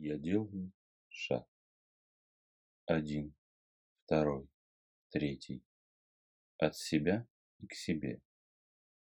[0.00, 0.72] Я делаю
[1.08, 1.44] шаг.
[2.86, 3.34] Один,
[4.04, 4.48] второй,
[5.10, 5.64] третий.
[6.58, 7.26] От себя
[7.58, 8.22] и к себе.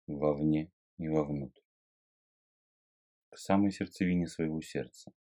[0.07, 1.59] Вовне и вовнутрь.
[3.27, 5.11] К самой сердцевине своего сердца.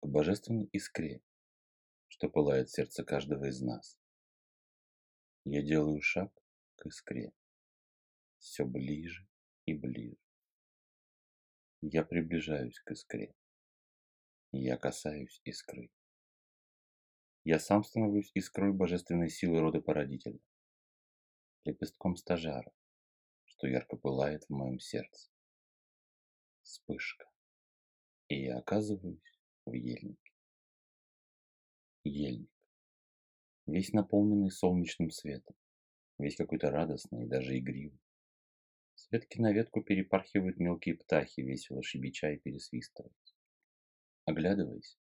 [0.00, 1.22] К божественной искре,
[2.06, 4.00] что пылает сердце каждого из нас.
[5.44, 6.32] Я делаю шаг
[6.76, 7.34] к искре.
[8.38, 9.28] Все ближе
[9.66, 10.16] и ближе.
[11.82, 13.34] Я приближаюсь к искре.
[14.52, 15.90] Я касаюсь искры.
[17.44, 20.38] Я сам становлюсь искрой божественной силы рода породителя,
[21.64, 22.72] лепестком стажара,
[23.44, 25.30] что ярко пылает в моем сердце.
[26.62, 27.30] Вспышка.
[28.28, 30.32] И я оказываюсь в ельнике.
[32.04, 32.50] Ельник.
[33.66, 35.56] Весь наполненный солнечным светом,
[36.18, 38.00] весь какой-то радостный и даже игривый.
[38.94, 43.12] С ветки на ветку перепархивают мелкие птахи, весело щебеча и пересвистывая.
[44.28, 44.98] Оглядываясь,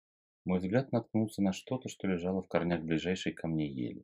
[0.43, 4.03] мой взгляд наткнулся на что-то, что лежало в корнях ближайшей ко мне ели.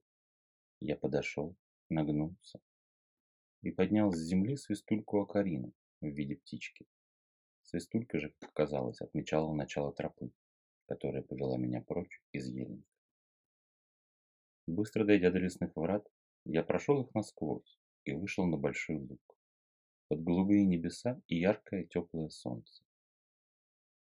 [0.80, 1.58] Я подошел,
[1.90, 2.62] нагнулся
[3.62, 6.86] и поднял с земли свистульку Акарина в виде птички.
[7.64, 10.32] Свистулька же, как казалось, отмечала начало тропы,
[10.88, 12.88] которая повела меня прочь из ельника.
[14.68, 16.08] Быстро дойдя до лесных врат,
[16.46, 19.38] я прошел их насквозь и вышел на большой луг.
[20.08, 22.86] Под голубые небеса и яркое теплое солнце.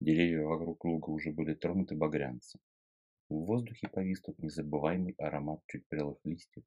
[0.00, 2.58] Деревья вокруг луга уже были тронуты багрянцем.
[3.28, 6.64] В воздухе повис тот незабываемый аромат чуть прелых листьев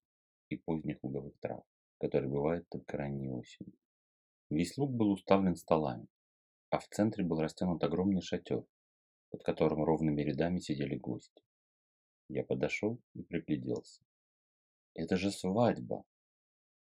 [0.50, 1.64] и поздних луговых трав,
[2.00, 3.73] который бывает только ранней осенью.
[4.52, 6.08] Весь луг был уставлен столами,
[6.70, 8.66] а в центре был растянут огромный шатер,
[9.31, 11.42] под которым ровными рядами сидели гости.
[12.30, 14.04] Я подошел и пригляделся.
[14.94, 16.06] Это же свадьба!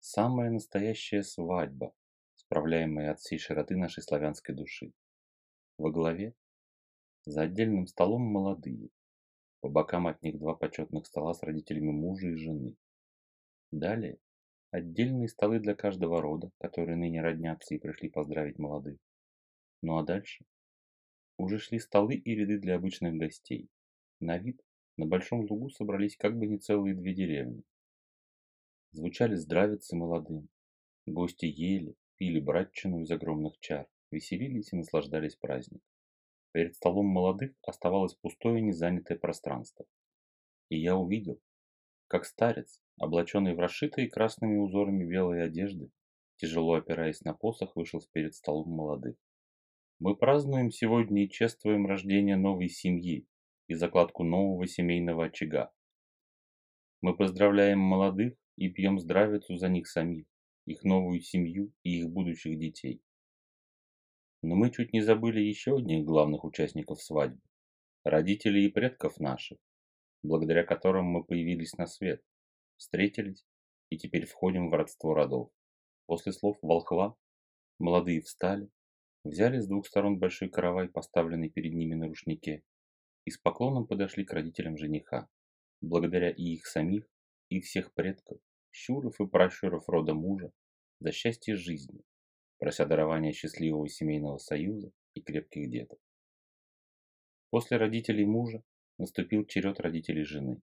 [0.00, 1.94] Самая настоящая свадьба,
[2.34, 4.92] справляемая от всей широты нашей славянской души.
[5.80, 6.34] Во главе,
[7.24, 8.90] за отдельным столом молодые.
[9.60, 12.76] По бокам от них два почетных стола с родителями мужа и жены.
[13.70, 14.18] Далее
[14.72, 18.98] отдельные столы для каждого рода, которые ныне роднятся и пришли поздравить молодых.
[19.80, 20.44] Ну а дальше
[21.38, 23.70] уже шли столы и ряды для обычных гостей.
[24.20, 24.60] На вид
[24.98, 27.62] на большом лугу собрались как бы не целые две деревни.
[28.90, 30.50] Звучали здравицы молодым.
[31.06, 35.86] Гости ели, пили братчину из огромных чар веселились и наслаждались праздником.
[36.52, 39.86] Перед столом молодых оставалось пустое незанятое пространство.
[40.68, 41.40] И я увидел,
[42.08, 45.90] как старец, облаченный в расшитые красными узорами белые одежды,
[46.36, 49.16] тяжело опираясь на посох, вышел перед столом молодых.
[50.00, 53.26] Мы празднуем сегодня и чествуем рождение новой семьи
[53.68, 55.72] и закладку нового семейного очага.
[57.00, 60.26] Мы поздравляем молодых и пьем здравицу за них самих,
[60.66, 63.02] их новую семью и их будущих детей.
[64.42, 67.40] Но мы чуть не забыли еще одних главных участников свадьбы–
[68.04, 69.58] родителей и предков наших,
[70.22, 72.22] благодаря которым мы появились на свет,
[72.76, 73.44] встретились
[73.90, 75.50] и теперь входим в родство родов.
[76.06, 77.16] После слов волхва
[77.78, 78.70] молодые встали,
[79.24, 82.62] взяли с двух сторон большой каравай, поставленный перед ними на рушнике,
[83.24, 85.28] и с поклоном подошли к родителям жениха,
[85.80, 87.06] благодаря и их самих,
[87.48, 88.40] и всех предков,
[88.70, 90.52] щуров и пращуров рода мужа,
[91.00, 92.02] за счастье жизни,
[92.60, 95.98] прося дарования счастливого семейного союза и крепких деток.
[97.48, 98.62] После родителей мужа
[98.98, 100.60] наступил черед родителей жены.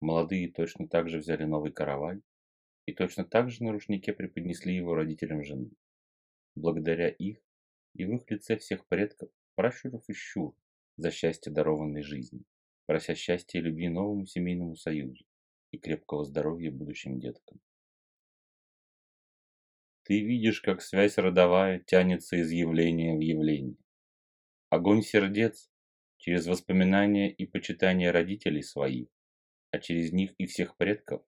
[0.00, 2.20] Молодые точно так же взяли новый каравай
[2.84, 5.70] и точно так же на рушнике преподнесли его родителям жены.
[6.56, 7.38] Благодаря их
[7.94, 10.54] и в их лице всех предков, пращуров и щур,
[10.96, 12.42] за счастье дарованной жизни,
[12.86, 15.24] прося счастья и любви новому семейному союзу
[15.70, 17.60] и крепкого здоровья будущим деткам.
[20.06, 23.76] Ты видишь, как связь родовая тянется из явления в явление.
[24.70, 25.68] Огонь сердец
[26.16, 29.08] через воспоминания и почитание родителей своих,
[29.72, 31.24] а через них и всех предков,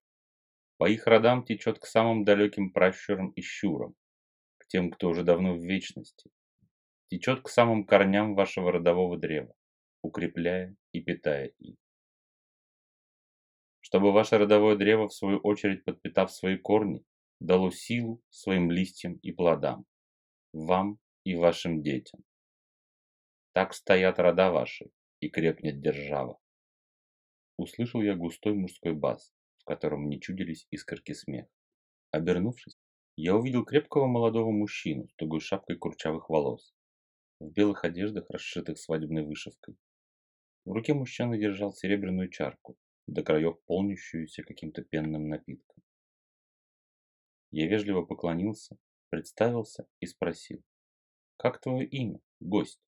[0.76, 3.96] по их родам течет к самым далеким пращурам и щурам,
[4.58, 6.30] к тем, кто уже давно в вечности,
[7.08, 9.52] течет к самым корням вашего родового древа,
[10.02, 11.74] укрепляя и питая их.
[13.80, 17.04] Чтобы ваше родовое древо, в свою очередь подпитав свои корни,
[17.40, 19.86] дало силу своим листьям и плодам,
[20.52, 22.24] вам и вашим детям.
[23.52, 24.90] Так стоят рода ваши,
[25.20, 26.38] и крепнет держава.
[27.56, 31.50] Услышал я густой мужской бас, в котором не чудились искорки смеха.
[32.10, 32.78] Обернувшись,
[33.16, 36.72] я увидел крепкого молодого мужчину с тугой шапкой курчавых волос,
[37.40, 39.76] в белых одеждах, расшитых свадебной вышивкой.
[40.64, 42.76] В руке мужчина держал серебряную чарку,
[43.06, 45.82] до краев полнящуюся каким-то пенным напитком.
[47.50, 48.76] Я вежливо поклонился,
[49.10, 50.62] представился и спросил.
[51.36, 52.80] «Как твое имя, гость?»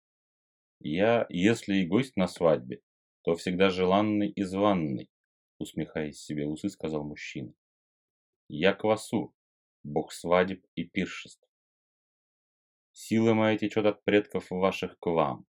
[0.82, 2.80] Я, если и гость на свадьбе,
[3.22, 5.10] то всегда желанный и званный,
[5.58, 7.52] усмехаясь себе усы, сказал мужчина.
[8.48, 9.34] Я Квасур,
[9.82, 11.46] бог свадеб и пиршеств.
[12.92, 15.46] Силы мои течет от предков ваших к вам,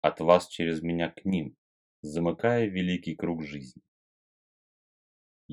[0.00, 1.56] от вас через меня к ним,
[2.00, 3.82] замыкая великий круг жизни.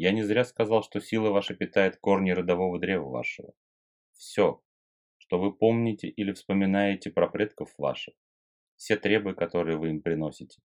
[0.01, 3.51] Я не зря сказал, что сила ваша питает корни родового древа вашего.
[4.13, 4.63] Все,
[5.18, 8.13] что вы помните или вспоминаете про предков ваших,
[8.78, 10.62] все требы, которые вы им приносите,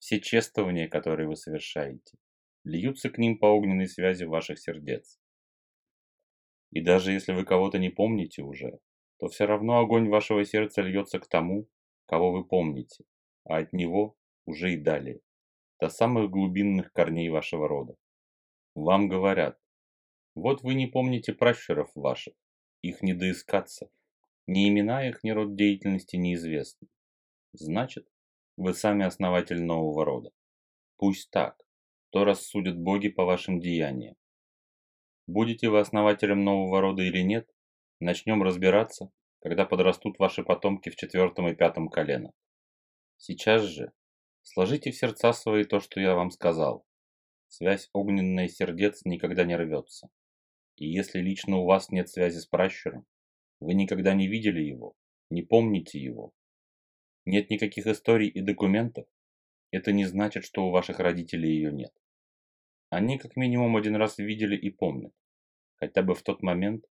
[0.00, 2.18] все чествования, которые вы совершаете,
[2.64, 5.20] льются к ним по огненной связи ваших сердец.
[6.72, 8.80] И даже если вы кого-то не помните уже,
[9.20, 11.68] то все равно огонь вашего сердца льется к тому,
[12.06, 13.04] кого вы помните,
[13.44, 15.20] а от него уже и далее,
[15.78, 17.94] до самых глубинных корней вашего рода.
[18.74, 19.58] Вам говорят,
[20.34, 22.34] вот вы не помните пращуров ваших,
[22.80, 23.90] их не доискаться,
[24.46, 26.88] ни имена их, ни род деятельности неизвестны.
[27.52, 28.08] Значит,
[28.56, 30.30] вы сами основатель нового рода.
[30.96, 31.62] Пусть так,
[32.10, 34.16] то рассудят боги по вашим деяниям.
[35.26, 37.48] Будете вы основателем нового рода или нет,
[38.00, 39.10] начнем разбираться,
[39.40, 42.32] когда подрастут ваши потомки в четвертом и пятом коленах.
[43.18, 43.92] Сейчас же
[44.42, 46.86] сложите в сердца свои то, что я вам сказал.
[47.54, 50.08] Связь огненная сердец никогда не рвется.
[50.76, 53.04] И если лично у вас нет связи с пращуром,
[53.60, 54.96] вы никогда не видели его,
[55.28, 56.32] не помните его,
[57.26, 59.06] нет никаких историй и документов,
[59.70, 61.92] это не значит, что у ваших родителей ее нет.
[62.88, 65.12] Они как минимум один раз видели и помнят,
[65.74, 66.86] хотя бы в тот момент,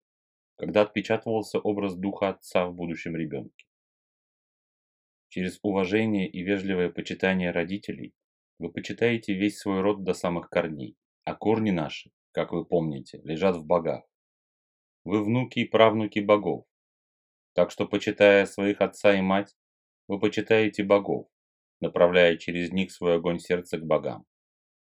[0.57, 3.65] когда отпечатывался образ духа отца в будущем ребенке.
[5.29, 8.13] Через уважение и вежливое почитание родителей
[8.61, 13.55] вы почитаете весь свой род до самых корней, а корни наши, как вы помните, лежат
[13.55, 14.03] в богах.
[15.03, 16.65] Вы внуки и правнуки богов,
[17.53, 19.57] так что, почитая своих отца и мать,
[20.07, 21.27] вы почитаете богов,
[21.79, 24.25] направляя через них свой огонь сердца к богам.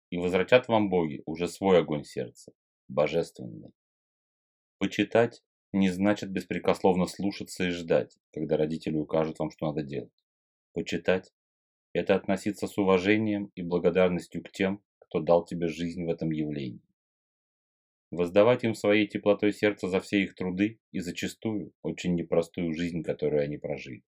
[0.09, 2.51] И возвратят вам боги уже свой огонь сердца,
[2.89, 3.71] божественный.
[4.79, 5.41] Почитать
[5.71, 10.11] не значит беспрекословно слушаться и ждать, когда родители укажут вам, что надо делать.
[10.73, 11.31] Почитать–
[11.93, 16.81] это относиться с уважением и благодарностью к тем, кто дал тебе жизнь в этом явлении.
[18.11, 23.41] Воздавать им своей теплотой сердца за все их труды и зачастую очень непростую жизнь, которую
[23.41, 24.03] они прожили.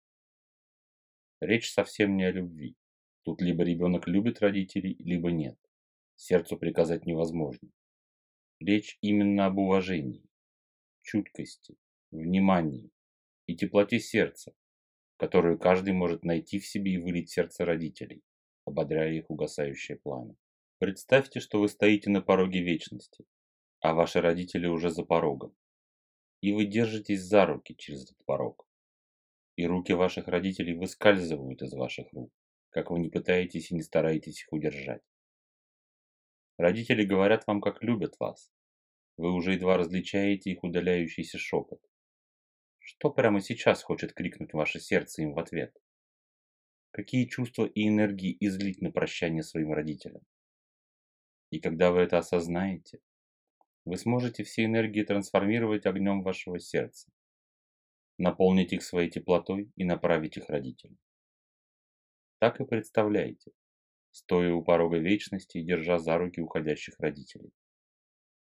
[1.41, 2.75] Речь совсем не о любви.
[3.23, 5.57] Тут либо ребенок любит родителей, либо нет.
[6.15, 7.69] Сердцу приказать невозможно.
[8.59, 10.29] Речь именно об уважении,
[11.01, 11.77] чуткости,
[12.11, 12.91] внимании
[13.47, 14.53] и теплоте сердца,
[15.19, 18.23] которую каждый может найти в себе и вылить в сердце родителей,
[18.65, 20.35] ободряя их угасающее пламя.
[20.79, 23.25] Представьте, что вы стоите на пороге вечности,
[23.81, 25.55] а ваши родители уже за порогом,
[26.41, 28.65] и вы держитесь за руки через этот порог
[29.59, 32.31] и руки ваших родителей выскальзывают из ваших рук,
[32.69, 35.01] как вы не пытаетесь и не стараетесь их удержать.
[36.57, 38.53] Родители говорят вам, как любят вас.
[39.17, 41.81] Вы уже едва различаете их удаляющийся шепот.
[42.91, 45.77] Что прямо сейчас хочет крикнуть ваше сердце им в ответ?
[46.89, 50.23] Какие чувства и энергии излить на прощание своим родителям?
[51.51, 52.99] И когда вы это осознаете,
[53.85, 57.11] вы сможете все энергии трансформировать огнем вашего сердца
[58.17, 60.97] наполнить их своей теплотой и направить их родителям.
[62.39, 63.51] Так и представляете,
[64.09, 67.51] стоя у порога вечности и держа за руки уходящих родителей,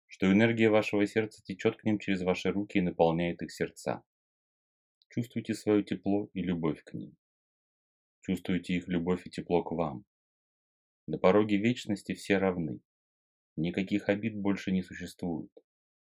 [0.07, 4.03] что энергия вашего сердца течет к ним через ваши руки и наполняет их сердца.
[5.13, 7.15] Чувствуйте свое тепло и любовь к ним.
[8.21, 10.05] Чувствуйте их любовь и тепло к вам.
[11.05, 12.79] На пороге вечности все равны.
[13.55, 15.51] Никаких обид больше не существует.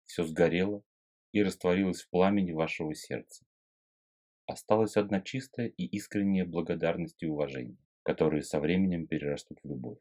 [0.03, 0.83] Все сгорело
[1.31, 3.45] и растворилось в пламени вашего сердца.
[4.45, 9.99] Осталась одна чистая и искренняя благодарность и уважение, которые со временем перерастут в любовь.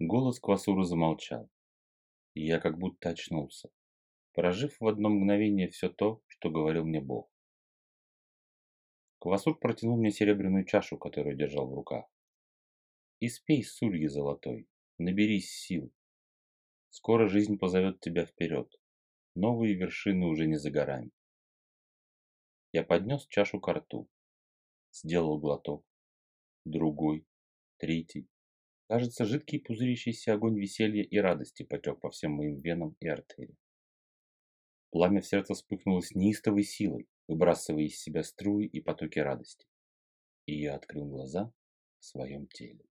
[0.00, 1.48] Голос Квасура замолчал,
[2.34, 3.70] и я как будто очнулся,
[4.32, 7.30] прожив в одно мгновение все то, что говорил мне Бог.
[9.20, 12.06] Квасур протянул мне серебряную чашу, которую держал в руках.
[13.20, 14.66] «Испей, сульи золотой,
[14.98, 15.92] наберись сил.
[16.88, 18.74] Скоро жизнь позовет тебя вперед.
[19.34, 21.12] Новые вершины уже не за горами.
[22.72, 24.08] Я поднес чашу к рту.
[24.90, 25.84] Сделал глоток.
[26.64, 27.26] Другой.
[27.76, 28.26] Третий.
[28.88, 33.56] Кажется, жидкий пузырящийся огонь веселья и радости потек по всем моим венам и артериям.
[34.90, 39.66] Пламя в сердце вспыхнуло с неистовой силой, выбрасывая из себя струи и потоки радости.
[40.46, 41.52] И я открыл глаза
[42.00, 42.89] в своем теле.